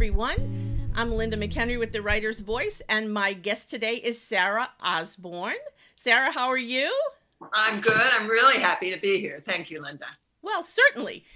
everyone. 0.00 0.90
I'm 0.94 1.12
Linda 1.12 1.36
McHenry 1.36 1.78
with 1.78 1.92
the 1.92 2.00
Writer's 2.00 2.40
Voice, 2.40 2.80
and 2.88 3.12
my 3.12 3.34
guest 3.34 3.68
today 3.68 3.96
is 3.96 4.18
Sarah 4.18 4.70
Osborne. 4.82 5.60
Sarah, 5.94 6.32
how 6.32 6.46
are 6.46 6.56
you? 6.56 6.90
I'm 7.52 7.82
good. 7.82 8.00
I'm 8.00 8.26
really 8.26 8.58
happy 8.58 8.94
to 8.94 8.98
be 8.98 9.20
here. 9.20 9.42
Thank 9.46 9.70
you, 9.70 9.82
Linda. 9.82 10.06
Well, 10.40 10.62
certainly. 10.62 11.26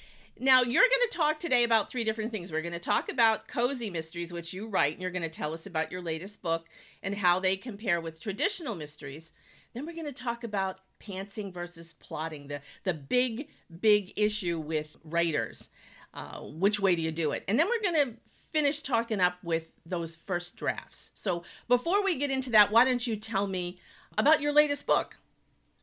Now, 0.40 0.62
you're 0.62 0.88
going 0.88 1.10
to 1.10 1.14
talk 1.14 1.38
today 1.38 1.64
about 1.64 1.90
three 1.90 2.04
different 2.04 2.32
things. 2.32 2.50
We're 2.50 2.62
going 2.62 2.72
to 2.72 2.78
talk 2.78 3.12
about 3.12 3.48
cozy 3.48 3.90
mysteries, 3.90 4.32
which 4.32 4.54
you 4.54 4.66
write, 4.66 4.94
and 4.94 5.02
you're 5.02 5.10
going 5.10 5.20
to 5.20 5.28
tell 5.28 5.52
us 5.52 5.66
about 5.66 5.92
your 5.92 6.00
latest 6.00 6.40
book 6.40 6.64
and 7.02 7.14
how 7.14 7.40
they 7.40 7.58
compare 7.58 8.00
with 8.00 8.18
traditional 8.18 8.74
mysteries. 8.74 9.32
Then 9.74 9.84
we're 9.84 9.92
going 9.92 10.06
to 10.06 10.12
talk 10.12 10.42
about 10.42 10.78
pantsing 11.00 11.52
versus 11.52 11.92
plotting, 11.92 12.48
the, 12.48 12.62
the 12.84 12.94
big, 12.94 13.48
big 13.82 14.14
issue 14.16 14.58
with 14.58 14.96
writers. 15.04 15.68
Uh, 16.14 16.38
which 16.42 16.80
way 16.80 16.96
do 16.96 17.02
you 17.02 17.12
do 17.12 17.32
it? 17.32 17.44
And 17.46 17.58
then 17.58 17.68
we're 17.68 17.92
going 17.92 18.06
to 18.06 18.14
finish 18.54 18.82
talking 18.82 19.20
up 19.20 19.34
with 19.42 19.72
those 19.84 20.14
first 20.14 20.56
drafts. 20.56 21.10
So 21.14 21.42
before 21.66 22.04
we 22.04 22.16
get 22.16 22.30
into 22.30 22.50
that, 22.50 22.70
why 22.70 22.84
don't 22.84 23.04
you 23.04 23.16
tell 23.16 23.48
me 23.48 23.80
about 24.16 24.40
your 24.40 24.52
latest 24.52 24.86
book? 24.86 25.16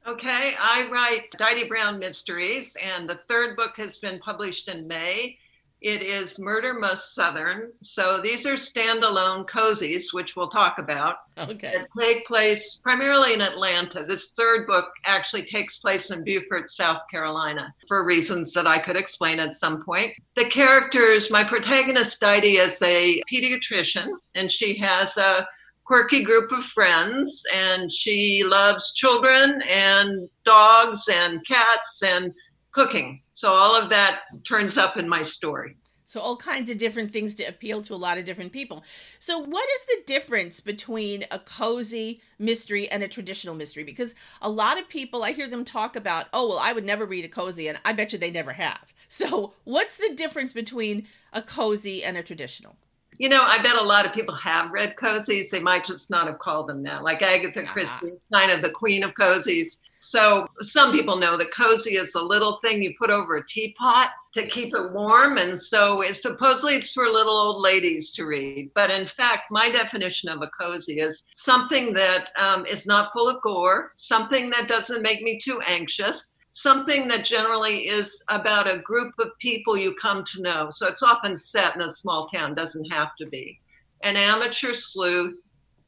Okay, 0.07 0.55
I 0.57 0.89
write 0.89 1.35
Ditie 1.37 1.67
Brown 1.67 1.99
Mysteries, 1.99 2.75
and 2.81 3.07
the 3.07 3.19
third 3.27 3.57
book 3.57 3.75
has 3.75 3.97
been 3.97 4.19
published 4.19 4.69
in 4.69 4.87
May. 4.87 5.37
It 5.81 6.03
is 6.03 6.37
Murder 6.37 6.75
Most 6.75 7.15
Southern. 7.15 7.71
So 7.81 8.21
these 8.21 8.45
are 8.45 8.53
standalone 8.53 9.47
cozies, 9.47 10.13
which 10.13 10.35
we'll 10.35 10.49
talk 10.49 10.77
about. 10.77 11.15
Okay. 11.39 11.73
That 11.73 11.87
take 11.99 12.27
place 12.27 12.79
primarily 12.83 13.33
in 13.33 13.41
Atlanta. 13.41 14.05
This 14.05 14.35
third 14.35 14.67
book 14.67 14.91
actually 15.05 15.43
takes 15.43 15.77
place 15.77 16.11
in 16.11 16.23
Beaufort, 16.23 16.69
South 16.69 17.01
Carolina, 17.09 17.73
for 17.87 18.05
reasons 18.05 18.53
that 18.53 18.67
I 18.67 18.77
could 18.77 18.95
explain 18.95 19.39
at 19.39 19.55
some 19.55 19.83
point. 19.83 20.11
The 20.35 20.45
characters, 20.45 21.31
my 21.31 21.43
protagonist, 21.43 22.19
Ditie, 22.19 22.57
is 22.57 22.79
a 22.83 23.19
pediatrician, 23.31 24.11
and 24.35 24.51
she 24.51 24.77
has 24.77 25.17
a 25.17 25.47
quirky 25.83 26.23
group 26.23 26.51
of 26.51 26.63
friends, 26.63 27.43
and 27.51 27.91
she 27.91 28.43
loves 28.45 28.93
children 28.93 29.63
and 29.67 30.29
dogs 30.45 31.09
and 31.11 31.45
cats 31.45 32.03
and 32.03 32.33
cooking. 32.71 33.21
So 33.29 33.51
all 33.51 33.75
of 33.75 33.89
that 33.89 34.21
turns 34.47 34.77
up 34.77 34.97
in 34.97 35.07
my 35.07 35.23
story. 35.23 35.75
So 36.11 36.19
all 36.19 36.35
kinds 36.35 36.69
of 36.69 36.77
different 36.77 37.13
things 37.13 37.35
to 37.35 37.45
appeal 37.45 37.81
to 37.83 37.93
a 37.93 37.95
lot 37.95 38.17
of 38.17 38.25
different 38.25 38.51
people. 38.51 38.83
So 39.17 39.39
what 39.39 39.69
is 39.75 39.85
the 39.85 40.03
difference 40.05 40.59
between 40.59 41.23
a 41.31 41.39
cozy 41.39 42.21
mystery 42.37 42.89
and 42.89 43.01
a 43.01 43.07
traditional 43.07 43.55
mystery? 43.55 43.85
Because 43.85 44.13
a 44.41 44.49
lot 44.49 44.77
of 44.77 44.89
people 44.89 45.23
I 45.23 45.31
hear 45.31 45.47
them 45.47 45.63
talk 45.63 45.95
about, 45.95 46.27
"Oh, 46.33 46.49
well, 46.49 46.59
I 46.59 46.73
would 46.73 46.83
never 46.83 47.05
read 47.05 47.23
a 47.23 47.29
cozy," 47.29 47.69
and 47.69 47.79
I 47.85 47.93
bet 47.93 48.11
you 48.11 48.19
they 48.19 48.29
never 48.29 48.51
have. 48.51 48.93
So, 49.07 49.53
what's 49.63 49.95
the 49.95 50.13
difference 50.13 50.53
between 50.53 51.07
a 51.31 51.41
cozy 51.41 52.03
and 52.03 52.17
a 52.17 52.23
traditional? 52.23 52.77
You 53.17 53.29
know, 53.29 53.43
I 53.43 53.61
bet 53.61 53.75
a 53.75 53.83
lot 53.83 54.05
of 54.05 54.13
people 54.13 54.35
have 54.35 54.71
read 54.71 54.95
cozies. 54.95 55.49
They 55.49 55.59
might 55.59 55.85
just 55.85 56.09
not 56.09 56.27
have 56.27 56.39
called 56.39 56.67
them 56.67 56.83
that. 56.83 57.03
Like 57.03 57.21
Agatha 57.21 57.61
uh-huh. 57.61 57.73
Christie 57.73 58.07
is 58.07 58.25
kind 58.33 58.51
of 58.51 58.61
the 58.61 58.69
queen 58.69 59.03
of 59.03 59.13
cozies. 59.13 59.77
So 60.03 60.47
some 60.61 60.91
people 60.91 61.15
know 61.15 61.37
that 61.37 61.53
cozy 61.53 61.97
is 61.97 62.15
a 62.15 62.21
little 62.21 62.57
thing 62.57 62.81
you 62.81 62.95
put 62.97 63.11
over 63.11 63.37
a 63.37 63.45
teapot 63.45 64.09
to 64.33 64.47
keep 64.47 64.73
it 64.73 64.93
warm. 64.93 65.37
And 65.37 65.57
so 65.57 66.01
it's 66.01 66.23
supposedly 66.23 66.77
it's 66.77 66.91
for 66.91 67.07
little 67.07 67.37
old 67.37 67.61
ladies 67.61 68.11
to 68.13 68.25
read. 68.25 68.71
But 68.73 68.89
in 68.89 69.05
fact, 69.05 69.51
my 69.51 69.69
definition 69.69 70.27
of 70.27 70.41
a 70.41 70.49
cozy 70.59 71.01
is 71.01 71.21
something 71.35 71.93
that 71.93 72.29
um, 72.35 72.65
is 72.65 72.87
not 72.87 73.13
full 73.13 73.29
of 73.29 73.43
gore, 73.43 73.91
something 73.95 74.49
that 74.49 74.67
doesn't 74.67 75.03
make 75.03 75.21
me 75.21 75.37
too 75.37 75.61
anxious, 75.67 76.33
something 76.51 77.07
that 77.07 77.23
generally 77.23 77.87
is 77.87 78.23
about 78.29 78.67
a 78.67 78.79
group 78.79 79.13
of 79.19 79.37
people 79.39 79.77
you 79.77 79.93
come 80.01 80.23
to 80.33 80.41
know. 80.41 80.69
So 80.71 80.87
it's 80.87 81.03
often 81.03 81.35
set 81.35 81.75
in 81.75 81.81
a 81.81 81.89
small 81.91 82.27
town, 82.27 82.55
doesn't 82.55 82.91
have 82.91 83.15
to 83.17 83.27
be. 83.27 83.59
An 84.01 84.17
amateur 84.17 84.73
sleuth 84.73 85.35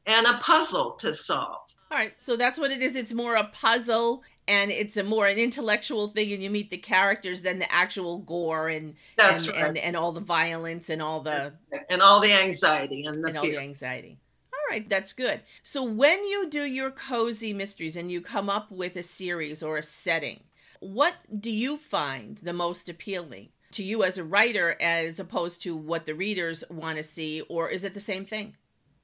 and 0.06 0.24
a 0.24 0.38
puzzle 0.38 0.92
to 1.00 1.16
solve. 1.16 1.62
All 1.94 2.00
right, 2.00 2.20
so 2.20 2.36
that's 2.36 2.58
what 2.58 2.72
it 2.72 2.82
is. 2.82 2.96
It's 2.96 3.14
more 3.14 3.36
a 3.36 3.44
puzzle 3.44 4.24
and 4.48 4.72
it's 4.72 4.96
a 4.96 5.04
more 5.04 5.28
an 5.28 5.38
intellectual 5.38 6.08
thing 6.08 6.32
and 6.32 6.42
you 6.42 6.50
meet 6.50 6.70
the 6.70 6.76
characters 6.76 7.42
than 7.42 7.60
the 7.60 7.72
actual 7.72 8.18
gore 8.18 8.68
and 8.68 8.96
that's 9.16 9.46
and, 9.46 9.54
right. 9.54 9.64
and, 9.66 9.78
and 9.78 9.96
all 9.96 10.10
the 10.10 10.20
violence 10.20 10.90
and 10.90 11.00
all 11.00 11.20
the 11.20 11.52
and 11.88 12.02
all 12.02 12.20
the 12.20 12.32
anxiety 12.32 13.06
and 13.06 13.22
the 13.22 13.28
and 13.28 13.38
all 13.38 13.44
the 13.44 13.58
anxiety. 13.58 14.18
All 14.52 14.58
right, 14.68 14.88
that's 14.88 15.12
good. 15.12 15.42
So 15.62 15.84
when 15.84 16.24
you 16.24 16.50
do 16.50 16.64
your 16.64 16.90
cozy 16.90 17.52
mysteries 17.52 17.96
and 17.96 18.10
you 18.10 18.20
come 18.20 18.50
up 18.50 18.72
with 18.72 18.96
a 18.96 19.02
series 19.04 19.62
or 19.62 19.78
a 19.78 19.82
setting, 19.84 20.40
what 20.80 21.14
do 21.38 21.52
you 21.52 21.76
find 21.76 22.38
the 22.38 22.52
most 22.52 22.88
appealing 22.88 23.50
to 23.70 23.84
you 23.84 24.02
as 24.02 24.18
a 24.18 24.24
writer 24.24 24.76
as 24.80 25.20
opposed 25.20 25.62
to 25.62 25.76
what 25.76 26.06
the 26.06 26.16
readers 26.16 26.64
want 26.68 26.96
to 26.96 27.04
see, 27.04 27.42
or 27.42 27.68
is 27.68 27.84
it 27.84 27.94
the 27.94 28.00
same 28.00 28.24
thing? 28.24 28.56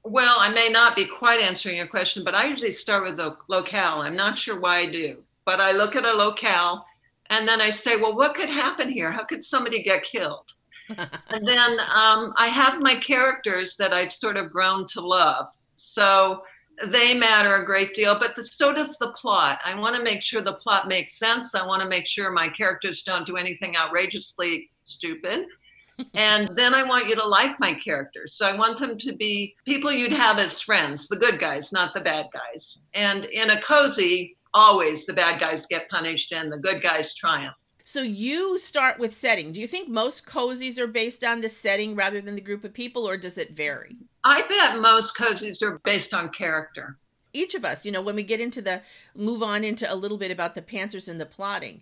Well, 0.03 0.37
I 0.39 0.49
may 0.49 0.69
not 0.69 0.95
be 0.95 1.05
quite 1.05 1.41
answering 1.41 1.77
your 1.77 1.87
question, 1.87 2.23
but 2.23 2.33
I 2.33 2.47
usually 2.47 2.71
start 2.71 3.03
with 3.03 3.17
the 3.17 3.37
locale. 3.47 4.01
I'm 4.01 4.15
not 4.15 4.37
sure 4.37 4.59
why 4.59 4.79
I 4.79 4.91
do, 4.91 5.23
but 5.45 5.59
I 5.59 5.71
look 5.71 5.95
at 5.95 6.05
a 6.05 6.13
locale 6.13 6.85
and 7.29 7.47
then 7.47 7.61
I 7.61 7.69
say, 7.69 7.97
well, 7.97 8.15
what 8.15 8.35
could 8.35 8.49
happen 8.49 8.89
here? 8.89 9.11
How 9.11 9.23
could 9.23 9.43
somebody 9.43 9.83
get 9.83 10.03
killed? 10.03 10.45
and 10.89 11.47
then 11.47 11.79
um, 11.93 12.33
I 12.35 12.47
have 12.51 12.81
my 12.81 12.95
characters 12.95 13.75
that 13.77 13.93
I've 13.93 14.11
sort 14.11 14.37
of 14.37 14.51
grown 14.51 14.85
to 14.87 15.01
love. 15.01 15.47
So 15.75 16.43
they 16.87 17.13
matter 17.13 17.55
a 17.55 17.65
great 17.65 17.93
deal, 17.93 18.17
but 18.17 18.35
the, 18.35 18.43
so 18.43 18.73
does 18.73 18.97
the 18.97 19.11
plot. 19.11 19.59
I 19.63 19.79
want 19.79 19.95
to 19.95 20.03
make 20.03 20.21
sure 20.21 20.41
the 20.41 20.55
plot 20.55 20.87
makes 20.87 21.17
sense. 21.17 21.53
I 21.53 21.65
want 21.65 21.81
to 21.83 21.87
make 21.87 22.07
sure 22.07 22.31
my 22.31 22.49
characters 22.49 23.03
don't 23.03 23.25
do 23.25 23.37
anything 23.37 23.77
outrageously 23.77 24.69
stupid. 24.83 25.45
And 26.13 26.49
then 26.55 26.73
I 26.73 26.83
want 26.83 27.07
you 27.07 27.15
to 27.15 27.25
like 27.25 27.59
my 27.59 27.73
characters. 27.73 28.35
So 28.35 28.45
I 28.45 28.57
want 28.57 28.79
them 28.79 28.97
to 28.97 29.15
be 29.15 29.55
people 29.65 29.91
you'd 29.91 30.13
have 30.13 30.39
as 30.39 30.61
friends, 30.61 31.07
the 31.07 31.17
good 31.17 31.39
guys, 31.39 31.71
not 31.71 31.93
the 31.93 32.01
bad 32.01 32.27
guys. 32.33 32.79
And 32.93 33.25
in 33.25 33.51
a 33.51 33.61
cozy, 33.61 34.35
always 34.53 35.05
the 35.05 35.13
bad 35.13 35.39
guys 35.39 35.65
get 35.65 35.89
punished 35.89 36.31
and 36.31 36.51
the 36.51 36.57
good 36.57 36.81
guys 36.81 37.13
triumph. 37.15 37.55
So 37.83 38.01
you 38.01 38.57
start 38.57 38.99
with 38.99 39.13
setting. 39.13 39.51
Do 39.51 39.59
you 39.59 39.67
think 39.67 39.89
most 39.89 40.25
cozies 40.25 40.77
are 40.77 40.87
based 40.87 41.23
on 41.23 41.41
the 41.41 41.49
setting 41.49 41.95
rather 41.95 42.21
than 42.21 42.35
the 42.35 42.41
group 42.41 42.63
of 42.63 42.73
people, 42.73 43.07
or 43.07 43.17
does 43.17 43.37
it 43.37 43.55
vary? 43.55 43.97
I 44.23 44.43
bet 44.47 44.79
most 44.79 45.17
cozies 45.17 45.61
are 45.61 45.79
based 45.83 46.13
on 46.13 46.29
character. 46.29 46.97
Each 47.33 47.55
of 47.55 47.65
us, 47.65 47.85
you 47.85 47.91
know, 47.91 48.01
when 48.01 48.15
we 48.15 48.23
get 48.23 48.39
into 48.39 48.61
the 48.61 48.81
move 49.15 49.41
on 49.41 49.63
into 49.63 49.91
a 49.91 49.95
little 49.95 50.17
bit 50.17 50.31
about 50.31 50.53
the 50.53 50.61
pantsers 50.61 51.09
and 51.09 51.19
the 51.19 51.25
plotting, 51.25 51.81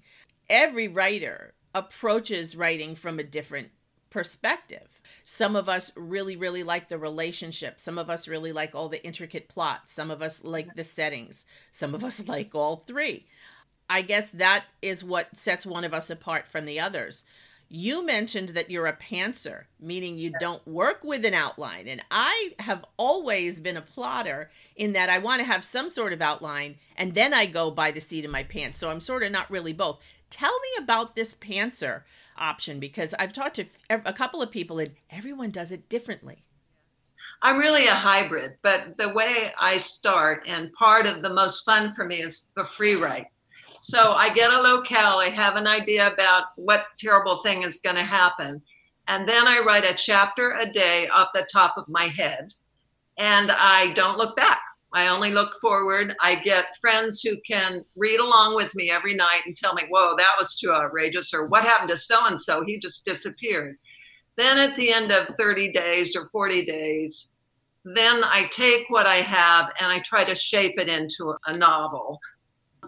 every 0.49 0.87
writer 0.87 1.53
approaches 1.75 2.55
writing 2.55 2.95
from 2.95 3.19
a 3.19 3.23
different 3.23 3.69
perspective. 4.09 4.99
Some 5.23 5.55
of 5.55 5.69
us 5.69 5.91
really, 5.95 6.35
really 6.35 6.63
like 6.63 6.89
the 6.89 6.97
relationship. 6.97 7.79
Some 7.79 7.97
of 7.97 8.09
us 8.09 8.27
really 8.27 8.51
like 8.51 8.75
all 8.75 8.89
the 8.89 9.03
intricate 9.05 9.47
plots. 9.47 9.91
Some 9.91 10.11
of 10.11 10.21
us 10.21 10.43
like 10.43 10.75
the 10.75 10.83
settings. 10.83 11.45
Some 11.71 11.93
of 11.93 12.03
us 12.03 12.25
like 12.27 12.55
all 12.55 12.83
three. 12.87 13.25
I 13.89 14.01
guess 14.03 14.29
that 14.29 14.65
is 14.81 15.03
what 15.03 15.35
sets 15.35 15.65
one 15.65 15.83
of 15.83 15.93
us 15.93 16.09
apart 16.09 16.47
from 16.47 16.65
the 16.65 16.79
others. 16.79 17.25
You 17.71 18.03
mentioned 18.03 18.49
that 18.49 18.71
you're 18.71 18.87
a 18.87 18.97
pantser, 18.97 19.65
meaning 19.79 20.17
you 20.17 20.31
yes. 20.31 20.39
don't 20.39 20.67
work 20.67 21.03
with 21.03 21.23
an 21.23 21.35
outline. 21.35 21.87
And 21.87 22.01
I 22.09 22.53
have 22.57 22.83
always 22.97 23.59
been 23.59 23.77
a 23.77 23.81
plotter 23.81 24.49
in 24.75 24.93
that 24.93 25.09
I 25.09 25.19
want 25.19 25.39
to 25.41 25.45
have 25.45 25.63
some 25.63 25.87
sort 25.87 26.13
of 26.13 26.21
outline 26.21 26.77
and 26.97 27.13
then 27.13 27.31
I 27.31 27.45
go 27.45 27.69
by 27.69 27.91
the 27.91 28.01
seat 28.01 28.25
of 28.25 28.31
my 28.31 28.43
pants. 28.43 28.79
So 28.79 28.89
I'm 28.89 28.99
sort 28.99 29.21
of 29.21 29.31
not 29.31 29.51
really 29.51 29.73
both. 29.73 29.99
Tell 30.29 30.57
me 30.59 30.83
about 30.83 31.15
this 31.15 31.33
pantser 31.33 32.03
option 32.37 32.79
because 32.79 33.13
I've 33.19 33.33
talked 33.33 33.55
to 33.55 33.65
a 33.89 34.13
couple 34.13 34.41
of 34.41 34.51
people 34.51 34.79
and 34.79 34.91
everyone 35.09 35.51
does 35.51 35.71
it 35.71 35.89
differently. 35.89 36.45
I'm 37.41 37.57
really 37.57 37.87
a 37.87 37.93
hybrid, 37.93 38.57
but 38.61 38.97
the 38.97 39.09
way 39.09 39.51
I 39.57 39.77
start 39.77 40.43
and 40.47 40.73
part 40.73 41.07
of 41.07 41.21
the 41.21 41.33
most 41.33 41.63
fun 41.63 41.93
for 41.93 42.05
me 42.05 42.21
is 42.21 42.47
the 42.55 42.65
free 42.65 42.95
write. 42.95 43.27
So 43.79 44.13
I 44.13 44.29
get 44.29 44.51
a 44.51 44.61
locale, 44.61 45.19
I 45.19 45.29
have 45.29 45.55
an 45.55 45.65
idea 45.65 46.11
about 46.11 46.47
what 46.57 46.87
terrible 46.97 47.41
thing 47.41 47.63
is 47.63 47.79
going 47.79 47.95
to 47.95 48.03
happen. 48.03 48.61
And 49.07 49.27
then 49.27 49.47
I 49.47 49.59
write 49.59 49.85
a 49.85 49.93
chapter 49.93 50.57
a 50.57 50.69
day 50.69 51.07
off 51.07 51.29
the 51.33 51.47
top 51.51 51.75
of 51.77 51.87
my 51.87 52.07
head. 52.07 52.53
And 53.17 53.51
I 53.51 53.93
don't 53.93 54.17
look 54.17 54.35
back. 54.35 54.61
I 54.93 55.07
only 55.07 55.31
look 55.31 55.59
forward. 55.61 56.15
I 56.21 56.35
get 56.35 56.77
friends 56.81 57.21
who 57.21 57.39
can 57.41 57.85
read 57.95 58.19
along 58.19 58.55
with 58.55 58.73
me 58.75 58.89
every 58.89 59.13
night 59.13 59.41
and 59.45 59.55
tell 59.55 59.73
me, 59.73 59.83
whoa, 59.89 60.15
that 60.17 60.35
was 60.37 60.55
too 60.55 60.71
outrageous, 60.71 61.33
or 61.33 61.45
what 61.45 61.63
happened 61.63 61.89
to 61.89 61.97
so 61.97 62.25
and 62.25 62.39
so? 62.39 62.63
He 62.63 62.79
just 62.79 63.05
disappeared. 63.05 63.77
Then 64.35 64.57
at 64.57 64.75
the 64.77 64.91
end 64.91 65.11
of 65.11 65.27
30 65.37 65.71
days 65.71 66.15
or 66.15 66.29
40 66.29 66.65
days, 66.65 67.29
then 67.85 68.23
I 68.23 68.47
take 68.51 68.89
what 68.89 69.05
I 69.05 69.17
have 69.17 69.69
and 69.79 69.91
I 69.91 69.99
try 69.99 70.23
to 70.23 70.35
shape 70.35 70.79
it 70.79 70.89
into 70.89 71.35
a 71.45 71.55
novel 71.55 72.19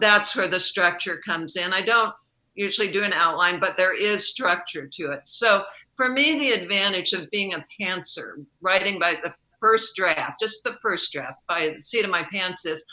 that's 0.00 0.34
where 0.36 0.48
the 0.48 0.60
structure 0.60 1.20
comes 1.24 1.56
in. 1.56 1.72
I 1.72 1.82
don't 1.82 2.14
usually 2.54 2.90
do 2.90 3.02
an 3.02 3.12
outline, 3.12 3.60
but 3.60 3.76
there 3.76 3.96
is 3.96 4.28
structure 4.28 4.88
to 4.92 5.12
it. 5.12 5.20
So 5.24 5.64
for 5.96 6.08
me, 6.08 6.38
the 6.38 6.52
advantage 6.52 7.12
of 7.12 7.30
being 7.30 7.54
a 7.54 7.64
pantser, 7.80 8.44
writing 8.60 8.98
by 8.98 9.14
the 9.22 9.32
first 9.62 9.94
draft, 9.96 10.40
just 10.40 10.64
the 10.64 10.76
first 10.82 11.12
draft 11.12 11.38
by 11.48 11.72
the 11.74 11.80
seat 11.80 12.04
of 12.04 12.10
my 12.10 12.24
pants 12.30 12.66
is 12.66 12.84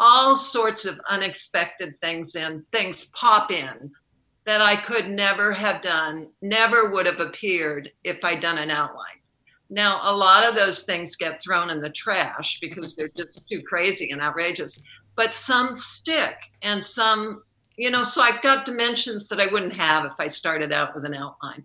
all 0.00 0.36
sorts 0.36 0.86
of 0.86 0.98
unexpected 1.08 1.94
things 2.00 2.34
and 2.34 2.64
things 2.72 3.04
pop 3.14 3.52
in 3.52 3.92
that 4.46 4.60
I 4.60 4.76
could 4.76 5.08
never 5.08 5.52
have 5.52 5.82
done, 5.82 6.28
never 6.42 6.90
would 6.90 7.06
have 7.06 7.20
appeared 7.20 7.90
if 8.02 8.24
I'd 8.24 8.40
done 8.40 8.58
an 8.58 8.70
outline. 8.70 9.20
Now, 9.70 10.00
a 10.02 10.14
lot 10.14 10.46
of 10.46 10.54
those 10.54 10.82
things 10.82 11.16
get 11.16 11.42
thrown 11.42 11.70
in 11.70 11.80
the 11.80 11.90
trash 11.90 12.58
because 12.60 12.94
they're 12.94 13.08
just 13.16 13.46
too 13.48 13.62
crazy 13.62 14.10
and 14.10 14.20
outrageous, 14.20 14.80
but 15.16 15.34
some 15.34 15.74
stick 15.74 16.36
and 16.62 16.84
some, 16.84 17.42
you 17.76 17.90
know, 17.90 18.02
so 18.02 18.20
I've 18.20 18.42
got 18.42 18.66
dimensions 18.66 19.28
that 19.28 19.40
I 19.40 19.46
wouldn't 19.46 19.74
have 19.74 20.04
if 20.04 20.12
I 20.18 20.26
started 20.26 20.72
out 20.72 20.94
with 20.94 21.04
an 21.04 21.14
outline. 21.14 21.64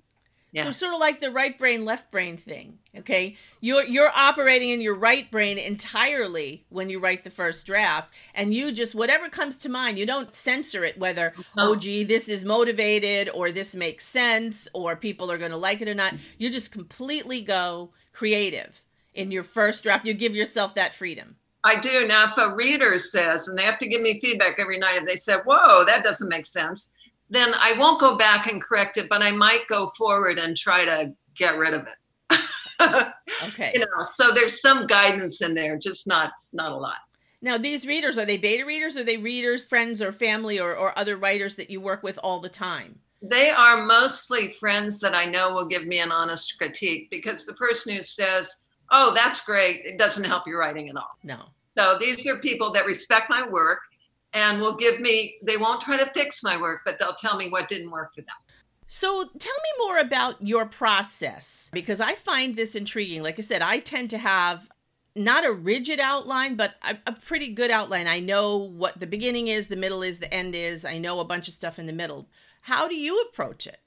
Yeah. 0.51 0.63
So 0.63 0.72
sort 0.72 0.94
of 0.94 1.00
like 1.00 1.19
the 1.19 1.31
right 1.31 1.57
brain, 1.57 1.86
left 1.86 2.12
brain 2.12 2.36
thing. 2.38 2.80
Okay, 2.98 3.38
you're 3.62 3.84
you're 3.84 4.12
operating 4.16 4.69
in 4.72 4.81
your 4.81 4.96
right 4.96 5.30
brain 5.30 5.60
entirely 5.60 6.66
when 6.69 6.90
you 6.90 7.00
write 7.00 7.24
the 7.24 7.30
first 7.30 7.68
draft, 7.68 8.12
and 8.34 8.54
you 8.54 8.72
just 8.72 8.96
whatever 8.96 9.30
comes 9.30 9.57
to 9.57 9.69
mind. 9.69 10.00
You 10.00 10.07
don't 10.07 10.34
censor 10.34 10.84
it 10.84 10.98
whether 10.98 11.34
oh 11.57 11.75
gee 11.75 12.04
this 12.04 12.30
is 12.30 12.46
motivated 12.46 13.30
or 13.30 13.51
this 13.51 13.75
makes 13.75 14.06
sense 14.06 14.68
or 14.74 14.96
people 14.96 15.31
are 15.31 15.38
going 15.38 15.51
to 15.51 15.57
like 15.57 15.81
it 15.81 15.88
or 15.88 15.94
not. 15.94 16.16
You 16.38 16.50
just 16.50 16.72
completely 16.72 17.42
go 17.42 17.92
creative 18.12 18.81
in 19.13 19.31
your 19.31 19.44
first 19.44 19.84
draft. 19.84 20.06
You 20.06 20.13
give 20.13 20.36
yourself 20.36 20.74
that 20.75 20.95
freedom. 20.95 21.36
I 21.63 21.80
do 21.80 22.07
now. 22.07 22.30
If 22.30 22.38
a 22.38 22.56
reader 22.56 22.98
says, 23.00 23.50
and 23.50 23.57
they 23.57 23.63
have 23.63 23.80
to 23.80 23.88
give 23.88 24.02
me 24.02 24.19
feedback 24.19 24.60
every 24.60 24.78
night, 24.78 24.98
and 24.98 25.07
they 25.07 25.18
say, 25.18 25.36
"Whoa, 25.45 25.84
that 25.86 26.04
doesn't 26.04 26.30
make 26.30 26.45
sense." 26.45 26.90
Then 27.30 27.54
I 27.54 27.78
won't 27.78 28.00
go 28.00 28.18
back 28.18 28.52
and 28.52 28.62
correct 28.62 28.98
it, 28.98 29.08
but 29.10 29.24
I 29.24 29.31
might 29.31 29.68
go 29.68 29.90
forward 29.98 30.40
and 30.40 30.58
try 30.58 30.86
to 30.86 31.14
get 31.36 31.58
rid 31.58 31.74
of 31.74 31.88
it. 31.88 32.40
okay. 33.48 33.72
You 33.74 33.81
know, 33.81 34.06
so 34.12 34.31
there's 34.31 34.62
some 34.62 34.88
guidance 34.88 35.42
in 35.42 35.54
there, 35.54 35.78
just 35.78 36.08
not 36.08 36.31
not 36.54 36.72
a 36.72 36.76
lot. 36.76 36.98
Now, 37.42 37.58
these 37.58 37.88
readers 37.88 38.18
are 38.18 38.26
they 38.26 38.38
beta 38.38 38.66
readers? 38.66 38.98
Are 38.98 39.04
they 39.04 39.18
readers, 39.18 39.66
friends, 39.66 40.02
or 40.02 40.12
family, 40.12 40.60
or, 40.60 40.76
or 40.76 40.98
other 40.98 41.16
writers 41.16 41.56
that 41.56 41.70
you 41.70 41.80
work 41.80 42.04
with 42.04 42.20
all 42.22 42.40
the 42.40 42.50
time? 42.50 43.00
They 43.22 43.50
are 43.50 43.86
mostly 43.86 44.52
friends 44.54 45.00
that 45.00 45.16
I 45.16 45.26
know 45.26 45.54
will 45.54 45.68
give 45.68 45.86
me 45.86 46.00
an 46.00 46.12
honest 46.12 46.56
critique 46.58 47.10
because 47.10 47.46
the 47.46 47.54
person 47.54 47.96
who 47.96 48.04
says, 48.04 48.56
"Oh, 48.92 49.14
that's 49.14 49.42
great," 49.42 49.81
it 49.86 49.98
doesn't 49.98 50.24
help 50.24 50.48
your 50.48 50.60
writing 50.60 50.90
at 50.90 50.96
all. 50.96 51.18
No. 51.24 51.40
So 51.78 51.98
these 52.00 52.26
are 52.28 52.38
people 52.40 52.72
that 52.72 52.86
respect 52.86 53.30
my 53.30 53.48
work 53.48 53.80
and 54.34 54.60
will 54.60 54.76
give 54.76 55.00
me 55.00 55.38
they 55.44 55.58
won't 55.58 55.81
try 55.81 55.98
to 55.98 56.12
fix 56.14 56.44
my 56.44 56.60
work 56.60 56.81
but 56.86 56.98
they'll 57.00 57.16
tell 57.16 57.38
me 57.38 57.50
what 57.50 57.70
didn't 57.70 57.92
work 57.92 58.14
for 58.14 58.22
them. 58.22 58.36
So 58.88 59.24
tell 59.38 59.54
me 59.54 59.86
more 59.86 60.00
about 60.00 60.46
your 60.46 60.66
process 60.66 61.70
because 61.74 62.00
i 62.00 62.16
find 62.16 62.56
this 62.56 62.76
intriguing. 62.76 63.24
Like 63.24 63.40
i 63.40 63.42
said 63.42 63.62
i 63.62 63.80
tend 63.80 64.10
to 64.12 64.18
have 64.18 64.70
not 65.16 65.46
a 65.46 65.52
rigid 65.52 66.00
outline 66.00 66.56
but 66.56 66.76
a, 66.84 66.98
a, 67.08 67.12
pretty 67.12 67.50
good 67.54 67.72
outline. 67.72 68.08
I 68.08 68.20
know 68.20 68.58
what 68.58 69.00
the 69.00 69.08
beginning 69.08 69.48
is 69.48 69.68
the 69.68 69.76
middle 69.76 70.04
is 70.04 70.20
the 70.20 70.34
end 70.34 70.56
is. 70.56 70.86
I 70.86 70.98
know 70.98 71.20
a 71.20 71.26
bunch 71.26 71.48
of 71.48 71.54
stuff 71.54 71.80
in 71.80 71.88
the 71.88 71.94
middle. 71.94 72.30
How 72.62 72.88
do 72.88 72.96
you 72.96 73.20
approach 73.22 73.68
it? 73.68 73.80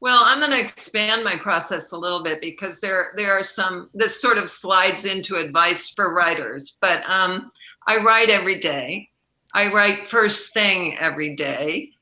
Well 0.00 0.22
i'm 0.24 0.40
going 0.40 0.50
to 0.50 0.60
expand 0.60 1.24
my 1.24 1.36
process 1.36 1.92
a 1.92 1.98
little 1.98 2.22
bit 2.22 2.40
because 2.40 2.80
there 2.80 3.12
there 3.16 3.32
are 3.32 3.42
some 3.42 3.88
this 3.94 4.20
sort 4.20 4.38
of 4.38 4.50
slides 4.50 5.06
into 5.06 5.36
advice 5.36 5.90
for 5.90 6.14
writers 6.14 6.76
but 6.80 7.02
um, 7.08 7.50
i 7.86 7.96
write 7.96 8.28
every 8.28 8.58
day 8.60 9.08
I 9.56 9.68
write 9.68 10.06
first 10.06 10.52
thing 10.52 10.98
every 10.98 11.34
day. 11.34 11.92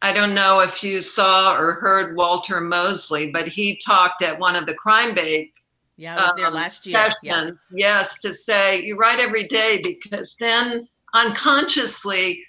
I 0.00 0.14
don't 0.14 0.34
know 0.34 0.60
if 0.60 0.82
you 0.82 1.02
saw 1.02 1.54
or 1.54 1.74
heard 1.74 2.16
Walter 2.16 2.58
Mosley, 2.58 3.30
but 3.30 3.46
he 3.46 3.76
talked 3.76 4.22
at 4.22 4.38
one 4.38 4.56
of 4.56 4.64
the 4.64 4.72
crime 4.72 5.14
bake. 5.14 5.52
Yeah, 5.98 6.16
I 6.16 6.26
was 6.26 6.34
there 6.36 6.46
um, 6.46 6.54
last 6.54 6.86
year. 6.86 7.10
Yeah. 7.22 7.50
Yes, 7.70 8.18
to 8.20 8.32
say 8.32 8.82
you 8.82 8.96
write 8.96 9.20
every 9.20 9.46
day 9.46 9.82
because 9.82 10.36
then 10.36 10.88
unconsciously 11.12 12.42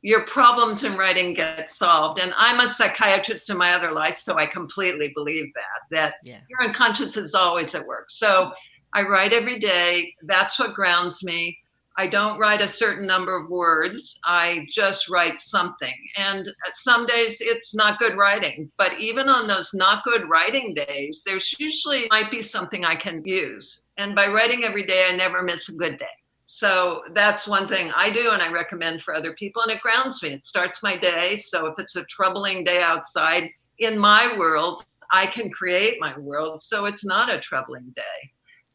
your 0.00 0.24
problems 0.26 0.82
in 0.82 0.96
writing 0.96 1.34
get 1.34 1.70
solved. 1.70 2.18
And 2.18 2.32
I'm 2.38 2.60
a 2.60 2.70
psychiatrist 2.70 3.50
in 3.50 3.58
my 3.58 3.74
other 3.74 3.92
life, 3.92 4.16
so 4.16 4.36
I 4.38 4.46
completely 4.46 5.12
believe 5.14 5.52
that, 5.54 5.96
that 5.96 6.14
yeah. 6.22 6.38
your 6.48 6.64
unconscious 6.64 7.18
is 7.18 7.34
always 7.34 7.74
at 7.74 7.86
work. 7.86 8.10
So 8.10 8.50
I 8.94 9.02
write 9.02 9.34
every 9.34 9.58
day. 9.58 10.14
That's 10.22 10.58
what 10.58 10.72
grounds 10.72 11.22
me. 11.22 11.58
I 11.98 12.06
don't 12.06 12.38
write 12.38 12.60
a 12.60 12.68
certain 12.68 13.06
number 13.06 13.34
of 13.36 13.48
words. 13.48 14.18
I 14.24 14.66
just 14.70 15.08
write 15.08 15.40
something. 15.40 15.94
And 16.16 16.46
uh, 16.46 16.70
some 16.74 17.06
days 17.06 17.38
it's 17.40 17.74
not 17.74 17.98
good 17.98 18.16
writing, 18.16 18.70
but 18.76 19.00
even 19.00 19.28
on 19.28 19.46
those 19.46 19.72
not 19.72 20.04
good 20.04 20.28
writing 20.28 20.74
days, 20.74 21.22
there's 21.24 21.54
usually 21.58 22.06
might 22.10 22.30
be 22.30 22.42
something 22.42 22.84
I 22.84 22.96
can 22.96 23.22
use. 23.24 23.84
And 23.96 24.14
by 24.14 24.26
writing 24.26 24.64
every 24.64 24.84
day, 24.84 25.08
I 25.10 25.16
never 25.16 25.42
miss 25.42 25.70
a 25.70 25.72
good 25.72 25.96
day. 25.96 26.06
So 26.44 27.02
that's 27.12 27.48
one 27.48 27.66
thing 27.66 27.90
I 27.96 28.10
do 28.10 28.30
and 28.30 28.42
I 28.42 28.52
recommend 28.52 29.02
for 29.02 29.14
other 29.14 29.34
people. 29.34 29.62
And 29.62 29.72
it 29.72 29.80
grounds 29.80 30.22
me. 30.22 30.30
It 30.30 30.44
starts 30.44 30.82
my 30.82 30.96
day. 30.96 31.38
So 31.38 31.66
if 31.66 31.78
it's 31.78 31.96
a 31.96 32.04
troubling 32.04 32.62
day 32.62 32.82
outside 32.82 33.50
in 33.78 33.98
my 33.98 34.36
world, 34.36 34.84
I 35.10 35.26
can 35.26 35.50
create 35.50 35.98
my 36.00 36.16
world. 36.18 36.62
So 36.62 36.84
it's 36.84 37.04
not 37.04 37.32
a 37.32 37.40
troubling 37.40 37.92
day. 37.96 38.30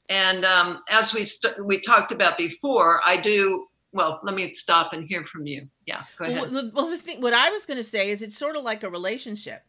And 0.10 0.46
um, 0.46 0.82
as 0.90 1.14
we 1.14 1.26
st- 1.26 1.66
we 1.66 1.82
talked 1.82 2.12
about 2.12 2.38
before, 2.38 3.02
I 3.06 3.18
do. 3.18 3.66
Well, 3.94 4.22
let 4.24 4.36
me 4.36 4.54
stop 4.54 4.94
and 4.94 5.06
hear 5.08 5.24
from 5.26 5.46
you. 5.46 5.68
Yeah, 5.86 6.04
go 6.18 6.26
ahead. 6.26 6.52
Well, 6.52 6.72
well 6.74 6.90
the 6.90 6.98
thing, 6.98 7.22
what 7.22 7.34
I 7.34 7.50
was 7.50 7.66
going 7.66 7.78
to 7.78 7.84
say 7.84 8.10
is, 8.10 8.22
it's 8.22 8.38
sort 8.38 8.56
of 8.56 8.64
like 8.64 8.84
a 8.84 8.90
relationship. 8.90 9.64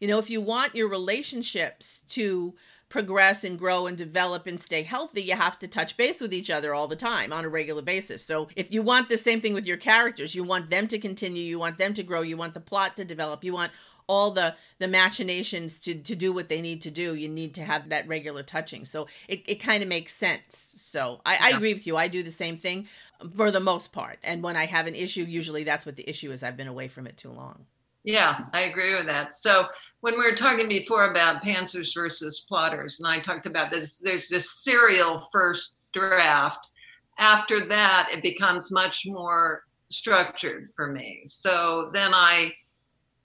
You 0.00 0.08
know, 0.08 0.18
if 0.18 0.30
you 0.30 0.40
want 0.40 0.74
your 0.74 0.88
relationships 0.88 2.02
to 2.10 2.54
progress 2.88 3.44
and 3.44 3.58
grow 3.58 3.86
and 3.86 3.96
develop 3.96 4.46
and 4.46 4.60
stay 4.60 4.82
healthy, 4.82 5.22
you 5.22 5.34
have 5.34 5.58
to 5.58 5.68
touch 5.68 5.96
base 5.96 6.20
with 6.20 6.32
each 6.32 6.50
other 6.50 6.74
all 6.74 6.86
the 6.86 6.96
time 6.96 7.32
on 7.32 7.44
a 7.44 7.48
regular 7.48 7.82
basis. 7.82 8.24
So, 8.24 8.48
if 8.56 8.72
you 8.72 8.82
want 8.82 9.08
the 9.08 9.16
same 9.16 9.40
thing 9.40 9.54
with 9.54 9.66
your 9.66 9.76
characters, 9.76 10.34
you 10.34 10.44
want 10.44 10.70
them 10.70 10.88
to 10.88 10.98
continue, 10.98 11.42
you 11.42 11.58
want 11.58 11.78
them 11.78 11.94
to 11.94 12.02
grow, 12.02 12.22
you 12.22 12.36
want 12.36 12.54
the 12.54 12.60
plot 12.60 12.96
to 12.96 13.04
develop, 13.04 13.44
you 13.44 13.52
want 13.52 13.72
all 14.06 14.30
the 14.30 14.54
the 14.78 14.88
machinations 14.88 15.80
to 15.80 15.94
to 15.94 16.14
do 16.14 16.32
what 16.32 16.48
they 16.48 16.60
need 16.60 16.82
to 16.82 16.90
do 16.90 17.14
you 17.14 17.28
need 17.28 17.54
to 17.54 17.62
have 17.62 17.88
that 17.88 18.06
regular 18.06 18.42
touching. 18.42 18.84
So 18.84 19.06
it, 19.28 19.42
it 19.46 19.56
kind 19.56 19.82
of 19.82 19.88
makes 19.88 20.14
sense. 20.14 20.74
So 20.76 21.20
I, 21.24 21.34
yeah. 21.34 21.38
I 21.42 21.50
agree 21.50 21.72
with 21.72 21.86
you. 21.86 21.96
I 21.96 22.08
do 22.08 22.22
the 22.22 22.30
same 22.30 22.56
thing 22.56 22.86
for 23.34 23.50
the 23.50 23.60
most 23.60 23.92
part. 23.92 24.18
And 24.22 24.42
when 24.42 24.56
i 24.56 24.66
have 24.66 24.86
an 24.86 24.94
issue 24.94 25.24
usually 25.24 25.64
that's 25.64 25.86
what 25.86 25.96
the 25.96 26.08
issue 26.08 26.30
is. 26.32 26.42
I've 26.42 26.56
been 26.56 26.68
away 26.68 26.88
from 26.88 27.06
it 27.06 27.16
too 27.16 27.30
long 27.30 27.66
yeah 28.04 28.40
i 28.52 28.62
agree 28.62 28.94
with 28.94 29.06
that 29.06 29.32
so 29.32 29.66
when 30.00 30.14
we 30.14 30.24
were 30.24 30.36
talking 30.36 30.68
before 30.68 31.10
about 31.10 31.42
pantsers 31.42 31.94
versus 31.94 32.44
plotters 32.48 33.00
and 33.00 33.08
i 33.08 33.18
talked 33.18 33.46
about 33.46 33.70
this 33.70 33.98
there's 33.98 34.28
this 34.28 34.62
serial 34.62 35.28
first 35.32 35.82
draft 35.92 36.70
after 37.18 37.66
that 37.66 38.08
it 38.12 38.22
becomes 38.22 38.70
much 38.70 39.04
more 39.06 39.64
structured 39.90 40.70
for 40.76 40.88
me 40.88 41.22
so 41.26 41.90
then 41.92 42.12
i 42.14 42.52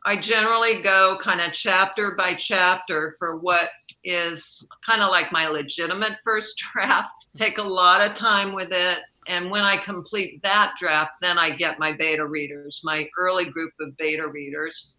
I 0.06 0.20
generally 0.20 0.82
go 0.82 1.18
kind 1.22 1.42
of 1.42 1.52
chapter 1.52 2.16
by 2.18 2.34
chapter 2.34 3.16
for 3.20 3.38
what 3.40 3.70
is 4.04 4.66
kind 4.86 5.02
of 5.02 5.10
like 5.10 5.32
my 5.32 5.48
legitimate 5.48 6.14
first 6.24 6.64
draft. 6.74 7.28
Take 7.38 7.58
a 7.58 7.64
lot 7.64 8.02
of 8.02 8.16
time 8.16 8.54
with 8.54 8.70
it. 8.72 9.00
And 9.28 9.52
when 9.52 9.64
I 9.64 9.78
complete 9.78 10.42
that 10.44 10.74
draft, 10.80 11.12
then 11.22 11.38
I 11.38 11.50
get 11.50 11.80
my 11.80 11.92
beta 11.92 12.26
readers, 12.26 12.82
my 12.84 13.08
early 13.18 13.46
group 13.46 13.72
of 13.80 13.96
beta 13.98 14.28
readers 14.28 14.94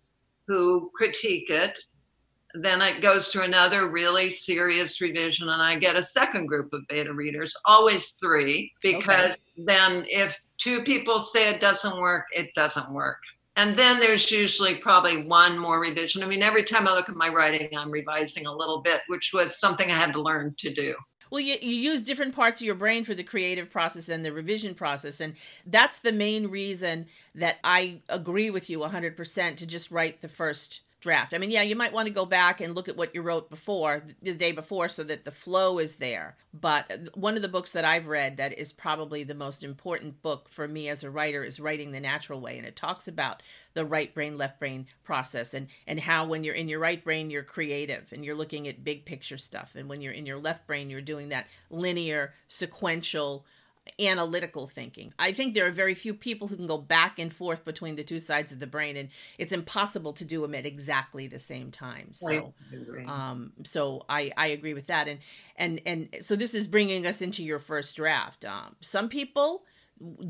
who 0.46 0.90
critique 0.94 1.50
it. 1.50 1.78
Then 2.54 2.82
it 2.82 3.00
goes 3.00 3.30
to 3.30 3.42
another 3.42 3.90
really 3.90 4.28
serious 4.28 5.00
revision, 5.00 5.48
and 5.48 5.62
I 5.62 5.78
get 5.78 5.94
a 5.94 6.02
second 6.02 6.46
group 6.46 6.72
of 6.72 6.82
beta 6.88 7.12
readers, 7.12 7.56
always 7.64 8.10
three, 8.10 8.72
because 8.82 9.34
okay. 9.34 9.42
then 9.56 10.04
if 10.08 10.36
two 10.58 10.82
people 10.82 11.20
say 11.20 11.48
it 11.48 11.60
doesn't 11.60 12.00
work, 12.00 12.26
it 12.32 12.52
doesn't 12.54 12.90
work 12.92 13.18
and 13.60 13.78
then 13.78 14.00
there's 14.00 14.30
usually 14.30 14.76
probably 14.76 15.26
one 15.26 15.58
more 15.58 15.80
revision. 15.80 16.22
I 16.22 16.26
mean, 16.26 16.42
every 16.42 16.64
time 16.64 16.88
I 16.88 16.92
look 16.92 17.10
at 17.10 17.14
my 17.14 17.28
writing, 17.28 17.68
I'm 17.76 17.90
revising 17.90 18.46
a 18.46 18.52
little 18.52 18.80
bit, 18.80 19.00
which 19.08 19.32
was 19.34 19.58
something 19.58 19.90
I 19.90 19.98
had 19.98 20.14
to 20.14 20.22
learn 20.22 20.54
to 20.60 20.72
do. 20.72 20.94
Well, 21.30 21.40
you, 21.40 21.56
you 21.60 21.74
use 21.74 22.02
different 22.02 22.34
parts 22.34 22.60
of 22.60 22.66
your 22.66 22.74
brain 22.74 23.04
for 23.04 23.14
the 23.14 23.22
creative 23.22 23.70
process 23.70 24.08
and 24.08 24.24
the 24.24 24.32
revision 24.32 24.74
process. 24.74 25.20
And 25.20 25.34
that's 25.64 26.00
the 26.00 26.12
main 26.12 26.48
reason 26.48 27.06
that 27.34 27.58
I 27.62 28.00
agree 28.08 28.50
with 28.50 28.68
you 28.68 28.80
100% 28.80 29.56
to 29.56 29.66
just 29.66 29.90
write 29.90 30.20
the 30.20 30.28
first 30.28 30.80
draft. 31.00 31.34
I 31.34 31.38
mean, 31.38 31.50
yeah, 31.50 31.62
you 31.62 31.76
might 31.76 31.92
want 31.92 32.06
to 32.06 32.14
go 32.14 32.26
back 32.26 32.60
and 32.60 32.74
look 32.74 32.88
at 32.88 32.96
what 32.96 33.14
you 33.14 33.22
wrote 33.22 33.50
before 33.50 34.02
the 34.22 34.34
day 34.34 34.52
before 34.52 34.88
so 34.88 35.02
that 35.04 35.24
the 35.24 35.30
flow 35.30 35.78
is 35.78 35.96
there. 35.96 36.36
But 36.52 36.90
uh, 36.90 36.96
one 37.14 37.36
of 37.36 37.42
the 37.42 37.48
books 37.48 37.72
that 37.72 37.84
I've 37.84 38.06
read 38.06 38.36
that 38.36 38.58
is 38.58 38.72
probably 38.72 39.24
the 39.24 39.34
most 39.34 39.62
important 39.62 40.22
book 40.22 40.48
for 40.48 40.68
me 40.68 40.88
as 40.88 41.02
a 41.02 41.10
writer 41.10 41.42
is 41.42 41.58
Writing 41.58 41.92
the 41.92 42.00
Natural 42.00 42.40
Way 42.40 42.58
and 42.58 42.66
it 42.66 42.76
talks 42.76 43.08
about 43.08 43.42
the 43.74 43.84
right 43.84 44.12
brain 44.14 44.36
left 44.36 44.58
brain 44.58 44.86
process 45.04 45.54
and 45.54 45.68
and 45.86 46.00
how 46.00 46.26
when 46.26 46.44
you're 46.44 46.54
in 46.54 46.68
your 46.68 46.80
right 46.80 47.02
brain 47.02 47.30
you're 47.30 47.42
creative 47.42 48.06
and 48.12 48.24
you're 48.24 48.34
looking 48.34 48.66
at 48.66 48.84
big 48.84 49.04
picture 49.04 49.38
stuff 49.38 49.72
and 49.76 49.88
when 49.88 50.00
you're 50.00 50.12
in 50.12 50.26
your 50.26 50.38
left 50.38 50.66
brain 50.66 50.90
you're 50.90 51.00
doing 51.00 51.28
that 51.28 51.46
linear 51.70 52.34
sequential 52.48 53.44
analytical 53.98 54.66
thinking. 54.66 55.12
I 55.18 55.32
think 55.32 55.54
there 55.54 55.66
are 55.66 55.70
very 55.70 55.94
few 55.94 56.14
people 56.14 56.48
who 56.48 56.56
can 56.56 56.66
go 56.66 56.78
back 56.78 57.18
and 57.18 57.32
forth 57.32 57.64
between 57.64 57.96
the 57.96 58.04
two 58.04 58.20
sides 58.20 58.52
of 58.52 58.60
the 58.60 58.66
brain, 58.66 58.96
and 58.96 59.08
it's 59.38 59.52
impossible 59.52 60.12
to 60.14 60.24
do 60.24 60.42
them 60.42 60.54
at 60.54 60.66
exactly 60.66 61.26
the 61.26 61.38
same 61.38 61.70
time. 61.70 62.12
So, 62.12 62.54
um, 63.06 63.52
so 63.64 64.04
I 64.08 64.32
I 64.36 64.48
agree 64.48 64.74
with 64.74 64.88
that, 64.88 65.08
and 65.08 65.20
and 65.56 65.80
and 65.86 66.08
so 66.20 66.36
this 66.36 66.54
is 66.54 66.66
bringing 66.66 67.06
us 67.06 67.22
into 67.22 67.42
your 67.42 67.58
first 67.58 67.96
draft. 67.96 68.44
Um, 68.44 68.76
some 68.80 69.08
people 69.08 69.64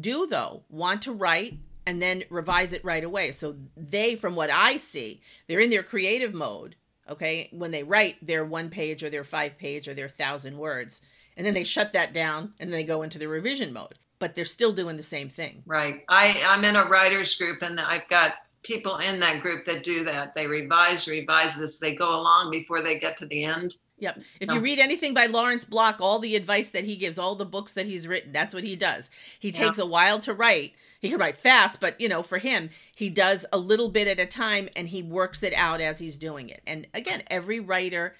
do 0.01 0.27
though 0.27 0.63
want 0.69 1.03
to 1.03 1.13
write 1.13 1.55
and 1.87 2.03
then 2.03 2.25
revise 2.29 2.73
it 2.73 2.85
right 2.85 3.05
away. 3.05 3.33
So 3.33 3.57
they, 3.77 4.17
from 4.17 4.37
what 4.37 4.51
I 4.51 4.77
see, 4.77 5.23
they're 5.47 5.61
in 5.61 5.71
their 5.71 5.83
creative 5.83 6.35
mode 6.35 6.77
Okay. 7.11 7.49
When 7.53 7.73
they 7.73 7.83
write, 7.83 8.17
they're 8.23 8.45
one 8.45 8.71
page 8.71 9.03
or 9.03 9.11
they're 9.11 9.25
five 9.25 9.59
page 9.59 9.89
or 9.89 9.95
they're 9.95 10.09
thousand 10.09 10.57
words. 10.57 11.03
And 11.41 11.47
then 11.47 11.55
they 11.55 11.65
shut 11.65 11.95
that 11.95 12.13
down 12.13 12.53
and 12.61 12.71
then 12.71 12.79
they 12.79 12.85
go 12.85 13.01
into 13.01 13.19
the 13.19 13.27
revision 13.27 13.73
mode. 13.73 13.95
But 14.19 14.35
they're 14.35 14.45
still 14.45 14.75
doing 14.75 14.99
the 14.99 15.03
same 15.03 15.31
thing. 15.31 15.63
Right. 15.65 16.05
I, 16.07 16.39
I'm 16.47 16.65
in 16.65 16.77
a 16.77 16.85
writers 16.85 17.35
group 17.35 17.63
and 17.63 17.81
I've 17.81 18.07
got 18.11 18.35
people 18.63 18.99
in 18.99 19.21
that 19.21 19.41
group 19.41 19.65
that 19.65 19.83
do 19.83 20.05
that. 20.05 20.35
They 20.35 20.47
revise, 20.47 21.09
revise 21.09 21.57
this, 21.57 21.79
they 21.79 21.95
go 21.95 22.11
along 22.11 22.51
before 22.51 22.83
they 22.83 22.99
get 22.99 23.17
to 23.17 23.27
the 23.27 23.45
end. 23.45 23.77
Yep. 24.01 24.21
If 24.39 24.53
you 24.53 24.61
read 24.61 24.79
anything 24.79 25.15
by 25.15 25.25
Lawrence 25.25 25.65
Block, 25.65 25.97
all 26.03 26.19
the 26.19 26.37
advice 26.37 26.69
that 26.71 26.85
he 26.85 26.97
gives, 26.97 27.19
all 27.19 27.37
the 27.37 27.47
books 27.47 27.73
that 27.73 27.87
he's 27.87 28.07
written, 28.07 28.33
that's 28.33 28.53
what 28.53 28.65
he 28.65 28.77
does. 28.77 29.11
He 29.39 29.51
takes 29.51 29.79
a 29.79 29.87
while 29.87 30.21
to 30.21 30.35
write. 30.35 30.75
He 31.01 31.09
can 31.09 31.19
write 31.19 31.39
fast, 31.39 31.81
but 31.81 31.99
you 31.99 32.11
know, 32.11 32.23
for 32.23 32.37
him, 32.37 32.69
he 32.95 33.09
does 33.09 33.47
a 33.51 33.57
little 33.57 33.89
bit 33.89 34.09
at 34.09 34.21
a 34.21 34.27
time 34.27 34.69
and 34.77 34.89
he 34.89 35.03
works 35.03 35.43
it 35.43 35.55
out 35.55 35.81
as 35.81 36.01
he's 36.01 36.19
doing 36.19 36.51
it. 36.51 36.61
And 36.67 36.87
again, 36.93 37.23
every 37.29 37.61
writer 37.61 38.15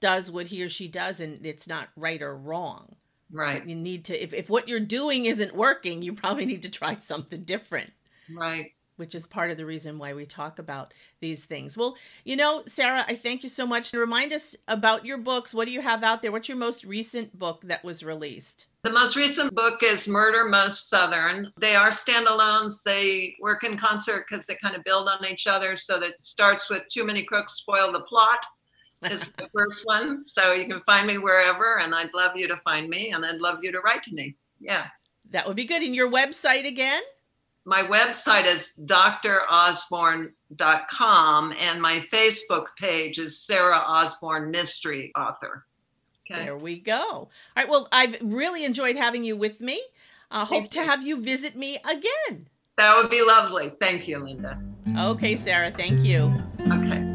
does 0.00 0.30
what 0.30 0.46
he 0.46 0.62
or 0.62 0.68
she 0.68 0.88
does 0.88 1.20
and 1.20 1.44
it's 1.44 1.66
not 1.66 1.88
right 1.96 2.22
or 2.22 2.36
wrong. 2.36 2.94
Right. 3.30 3.60
But 3.60 3.68
you 3.68 3.74
need 3.74 4.04
to 4.06 4.22
if, 4.22 4.32
if 4.32 4.48
what 4.48 4.68
you're 4.68 4.80
doing 4.80 5.26
isn't 5.26 5.54
working, 5.54 6.02
you 6.02 6.12
probably 6.12 6.46
need 6.46 6.62
to 6.62 6.70
try 6.70 6.96
something 6.96 7.42
different. 7.44 7.92
Right 8.34 8.72
which 8.96 9.14
is 9.14 9.26
part 9.26 9.50
of 9.50 9.56
the 9.56 9.66
reason 9.66 9.98
why 9.98 10.14
we 10.14 10.26
talk 10.26 10.58
about 10.58 10.92
these 11.20 11.44
things. 11.44 11.76
Well, 11.76 11.96
you 12.24 12.36
know, 12.36 12.62
Sarah, 12.66 13.04
I 13.06 13.14
thank 13.14 13.42
you 13.42 13.48
so 13.48 13.66
much. 13.66 13.92
Remind 13.92 14.32
us 14.32 14.56
about 14.68 15.04
your 15.04 15.18
books. 15.18 15.54
What 15.54 15.66
do 15.66 15.72
you 15.72 15.80
have 15.80 16.02
out 16.02 16.22
there? 16.22 16.32
What's 16.32 16.48
your 16.48 16.58
most 16.58 16.84
recent 16.84 17.38
book 17.38 17.62
that 17.66 17.84
was 17.84 18.02
released? 18.02 18.66
The 18.82 18.90
most 18.90 19.16
recent 19.16 19.54
book 19.54 19.82
is 19.82 20.06
Murder 20.08 20.44
Most 20.44 20.88
Southern. 20.88 21.52
They 21.58 21.74
are 21.74 21.90
standalones. 21.90 22.82
They 22.82 23.34
work 23.40 23.64
in 23.64 23.76
concert 23.76 24.26
because 24.28 24.46
they 24.46 24.56
kind 24.62 24.76
of 24.76 24.84
build 24.84 25.08
on 25.08 25.24
each 25.24 25.46
other. 25.46 25.76
So 25.76 25.98
that 26.00 26.20
starts 26.20 26.70
with 26.70 26.82
Too 26.88 27.04
Many 27.04 27.24
Crooks 27.24 27.54
Spoil 27.54 27.92
the 27.92 28.00
Plot 28.00 28.44
is 29.02 29.30
the 29.36 29.48
first 29.54 29.84
one. 29.84 30.26
So 30.26 30.52
you 30.52 30.66
can 30.66 30.80
find 30.82 31.06
me 31.06 31.18
wherever, 31.18 31.78
and 31.78 31.94
I'd 31.94 32.14
love 32.14 32.36
you 32.36 32.48
to 32.48 32.56
find 32.58 32.88
me, 32.88 33.12
and 33.12 33.24
I'd 33.24 33.40
love 33.40 33.58
you 33.62 33.72
to 33.72 33.80
write 33.80 34.02
to 34.04 34.14
me. 34.14 34.34
Yeah. 34.60 34.86
That 35.30 35.46
would 35.46 35.56
be 35.56 35.64
good. 35.64 35.82
And 35.82 35.94
your 35.94 36.10
website 36.10 36.66
again? 36.66 37.02
my 37.66 37.82
website 37.82 38.46
is 38.46 38.72
drosborne.com 38.84 40.32
and 41.58 41.82
my 41.82 42.00
Facebook 42.12 42.66
page 42.78 43.18
is 43.18 43.42
Sarah 43.42 43.76
Osborne 43.76 44.52
Mystery 44.52 45.12
Author. 45.18 45.66
Okay. 46.30 46.44
There 46.44 46.56
we 46.56 46.78
go. 46.78 47.02
All 47.02 47.30
right. 47.56 47.68
Well, 47.68 47.88
I've 47.92 48.16
really 48.22 48.64
enjoyed 48.64 48.96
having 48.96 49.24
you 49.24 49.36
with 49.36 49.60
me. 49.60 49.82
I 50.30 50.42
uh, 50.42 50.44
hope 50.44 50.70
to 50.70 50.82
have 50.82 51.06
you 51.06 51.20
visit 51.20 51.56
me 51.56 51.78
again. 51.78 52.48
That 52.78 52.96
would 52.96 53.10
be 53.10 53.22
lovely. 53.22 53.72
Thank 53.80 54.08
you, 54.08 54.18
Linda. 54.18 54.60
Okay, 54.96 55.36
Sarah. 55.36 55.70
Thank 55.70 56.04
you. 56.04 56.32
Okay. 56.70 57.05